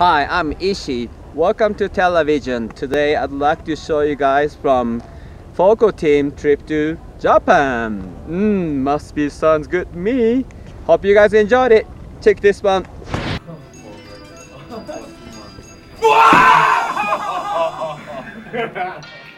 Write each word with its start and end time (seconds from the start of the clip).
Hi, 0.00 0.24
I'm 0.30 0.54
Ishi. 0.60 1.10
Welcome 1.34 1.74
to 1.74 1.86
television. 1.86 2.70
Today 2.70 3.16
I'd 3.16 3.32
like 3.32 3.66
to 3.66 3.76
show 3.76 4.00
you 4.00 4.16
guys 4.16 4.54
from 4.54 5.02
Völkl 5.54 5.94
team 5.94 6.32
trip 6.32 6.66
to 6.68 6.96
Japan. 7.20 8.10
Mmm, 8.26 8.76
must 8.76 9.14
be 9.14 9.28
sounds 9.28 9.66
good 9.66 9.92
to 9.92 9.98
me. 9.98 10.46
Hope 10.86 11.04
you 11.04 11.12
guys 11.12 11.34
enjoyed 11.34 11.72
it. 11.72 11.86
Check 12.22 12.40
this 12.40 12.62
one. 12.62 12.86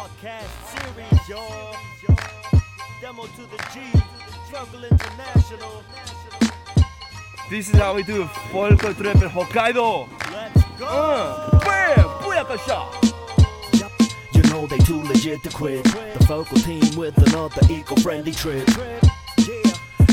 podcast 0.00 0.48
series, 0.72 1.28
y'all. 1.28 1.76
Demo 3.02 3.26
to 3.26 3.42
the 3.42 3.58
G, 3.72 3.80
Struggle 4.46 4.84
International. 4.84 5.82
This 7.50 7.68
is 7.68 7.76
how 7.76 7.94
we 7.94 8.02
do 8.02 8.24
Völkl 8.50 8.96
Trip 8.96 9.16
in 9.16 9.28
Hokkaido. 9.28 10.08
Let's 10.32 10.64
go. 10.78 10.86
Uh, 10.86 11.58
bam! 11.60 12.06
Booyakasha! 12.22 12.80
You 14.34 14.42
know 14.50 14.66
they 14.66 14.78
too 14.78 15.02
legit 15.02 15.42
to 15.42 15.50
quit. 15.50 15.84
The 15.84 16.24
Völkl 16.24 16.64
team 16.64 16.98
with 16.98 17.18
another 17.28 17.60
eco-friendly 17.70 18.32
trip. 18.32 18.68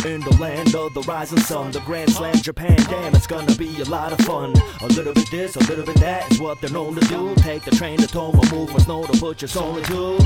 In 0.06 0.22
the 0.22 0.38
land 0.40 0.76
of 0.76 0.94
the 0.94 1.02
rising 1.02 1.40
sun, 1.40 1.72
the 1.72 1.80
Grand 1.82 2.12
Slam 2.12 2.36
Japan, 2.36 2.78
damn, 2.90 3.16
it's 3.16 3.28
gonna 3.28 3.56
be 3.56 3.82
a 3.82 3.86
lot 3.86 4.14
of 4.14 4.20
fun. 4.26 4.54
A 4.82 4.88
little 4.88 5.14
bit 5.14 5.30
this, 5.32 5.56
a 5.56 5.60
little 5.62 5.86
bit 5.86 5.96
that 5.98 6.32
is 6.32 6.40
what 6.40 6.62
they're 6.62 6.70
known 6.70 6.96
to 6.96 7.02
do. 7.08 7.34
Take 7.38 7.64
the 7.64 7.72
train 7.72 7.98
to 8.00 8.08
Toma, 8.08 8.42
move 8.52 8.70
from 8.70 8.80
snow 8.80 9.06
to 9.06 9.20
put 9.20 9.42
your 9.42 9.50
soul 9.50 9.78
into. 9.78 10.26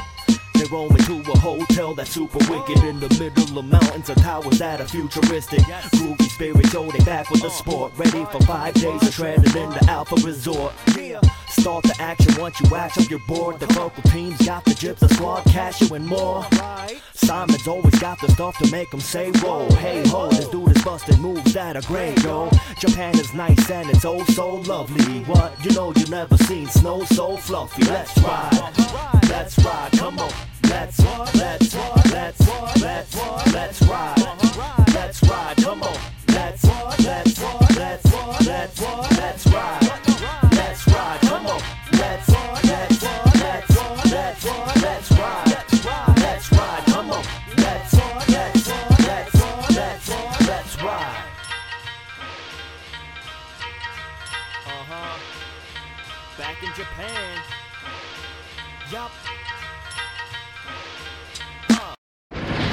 They 0.55 0.65
roll 0.65 0.89
me 0.89 0.99
to 1.05 1.31
a 1.31 1.37
hotel 1.39 1.95
that's 1.95 2.11
super 2.11 2.37
wicked 2.51 2.83
in 2.83 2.99
the 2.99 3.09
middle 3.17 3.57
of 3.57 3.65
mountains 3.65 4.09
or 4.09 4.15
towers 4.15 4.59
that 4.59 4.81
are 4.81 4.87
futuristic. 4.87 5.61
Groovy 5.61 6.29
spirits, 6.29 6.73
yo, 6.73 6.91
they 6.91 7.03
back 7.03 7.29
with 7.31 7.41
the 7.41 7.49
sport. 7.49 7.93
Ready 7.97 8.25
for 8.25 8.41
five 8.41 8.73
days 8.75 9.01
of 9.01 9.13
shredding 9.13 9.57
in 9.57 9.69
the 9.71 9.85
Alpha 9.89 10.15
Resort. 10.17 10.73
Start 11.51 11.83
the 11.83 11.95
action 11.99 12.33
once 12.39 12.59
you 12.61 12.75
act 12.75 12.97
up 12.97 13.09
your 13.09 13.19
board. 13.27 13.59
The 13.59 13.67
local 13.79 14.01
teams 14.03 14.37
got 14.45 14.63
the 14.65 14.71
gyps, 14.71 14.99
the 14.99 15.09
squad, 15.09 15.43
cash 15.45 15.81
you 15.81 15.93
and 15.95 16.05
more. 16.05 16.45
Simon's 17.13 17.67
always 17.67 17.97
got 17.99 18.19
the 18.21 18.29
stuff 18.29 18.57
to 18.59 18.71
make 18.71 18.89
them 18.89 18.99
say, 18.99 19.31
Whoa, 19.31 19.69
hey 19.75 20.07
ho, 20.07 20.29
this 20.29 20.47
dude 20.47 20.75
is 20.75 20.83
busting 20.83 21.19
moves 21.21 21.53
that 21.53 21.75
are 21.75 21.81
great, 21.83 22.21
yo. 22.23 22.49
Japan 22.79 23.17
is 23.19 23.33
nice 23.33 23.69
and 23.69 23.89
it's 23.89 24.05
oh 24.05 24.23
so 24.25 24.55
lovely. 24.55 25.23
What? 25.25 25.53
You 25.63 25.71
know 25.71 25.93
you 25.95 26.05
never 26.07 26.37
seen 26.37 26.67
snow 26.67 27.03
so 27.03 27.37
fluffy. 27.37 27.83
Let's 27.83 28.17
ride, 28.19 29.21
let's 29.29 29.57
ride, 29.59 29.91
come 29.93 30.19
on. 30.19 30.31
Let's, 30.63 30.99
let's, 31.35 31.75
let's, 32.11 32.81
let's, 32.81 33.53
let's 33.53 33.81
ride. 33.83 34.20
Japan. 56.81 57.13
Yup. 58.91 59.11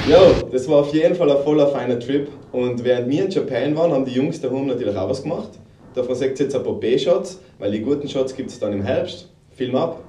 Ja, 0.08 0.48
das 0.50 0.66
war 0.66 0.78
auf 0.78 0.94
jeden 0.94 1.14
Fall 1.14 1.30
ein 1.30 1.42
voller 1.44 1.66
feiner 1.69 2.00
Trip. 2.00 2.30
Und 2.52 2.82
während 2.84 3.10
wir 3.10 3.24
in 3.24 3.30
Japan 3.30 3.76
waren, 3.76 3.92
haben 3.92 4.06
die 4.06 4.12
Jungs 4.12 4.41
daheim 4.41 4.66
natürlich 4.66 4.96
auch 4.96 5.10
was 5.10 5.22
gemacht. 5.22 5.50
Davon 5.94 6.14
seht 6.14 6.41
ihr 6.41 6.46
jetzt 6.46 6.56
ein 6.56 6.62
paar 6.62 6.74
B-Shots, 6.74 7.41
weil 7.58 7.72
die 7.72 7.80
guten 7.80 8.08
Shots 8.08 8.34
gibt 8.34 8.50
es 8.50 8.58
dann 8.58 8.72
im 8.72 8.82
Herbst. 8.82 9.28
Film 9.54 9.76
ab. 9.76 10.02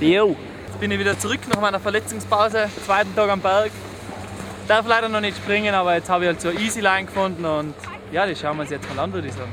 Yo. 0.00 0.36
Jetzt 0.68 0.78
bin 0.78 0.92
ich 0.92 1.00
wieder 1.00 1.18
zurück 1.18 1.40
nach 1.52 1.60
meiner 1.60 1.80
Verletzungspause, 1.80 2.68
zweiten 2.86 3.14
Tag 3.16 3.28
am 3.28 3.40
Berg. 3.40 3.72
Darf 4.68 4.86
leider 4.86 5.08
noch 5.08 5.20
nicht 5.20 5.36
springen, 5.36 5.74
aber 5.74 5.96
jetzt 5.96 6.08
habe 6.08 6.24
ich 6.24 6.28
halt 6.28 6.40
so 6.40 6.50
eine 6.50 6.60
Easy 6.60 6.80
Line 6.80 7.06
gefunden 7.06 7.44
und 7.44 7.74
ja, 8.12 8.24
die 8.24 8.36
schauen 8.36 8.56
wir 8.56 8.62
uns 8.62 8.70
jetzt 8.70 8.88
mal 8.94 9.02
an, 9.02 9.12
würde 9.12 9.26
ich 9.26 9.34
sagen. 9.34 9.50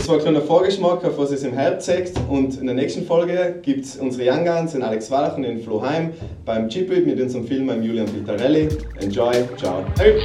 Das 0.00 0.08
war 0.08 0.16
ein 0.16 0.22
kleiner 0.22 0.40
Vorgeschmack 0.40 1.04
auf 1.04 1.18
was 1.18 1.30
es 1.30 1.42
im 1.42 1.52
Herbst 1.52 1.86
zeigt. 1.86 2.18
Und 2.28 2.58
in 2.58 2.66
der 2.66 2.74
nächsten 2.74 3.04
Folge 3.04 3.56
gibt 3.60 3.84
es 3.84 3.96
unsere 3.96 4.30
Young 4.30 4.46
Guns, 4.46 4.72
den 4.72 4.82
Alex 4.82 5.10
Wallach 5.10 5.36
und 5.36 5.42
den 5.42 5.60
Flo 5.60 5.82
Heim 5.82 6.12
beim 6.46 6.70
Chipwhip 6.70 7.06
mit 7.06 7.20
unserem 7.20 7.46
Film 7.46 7.68
Julian 7.82 8.08
Vitarelli. 8.14 8.68
Enjoy, 8.98 9.32
ciao. 9.58 9.84
Hey. 9.98 10.22